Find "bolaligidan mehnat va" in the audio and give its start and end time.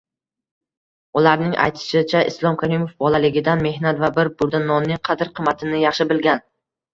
3.03-4.11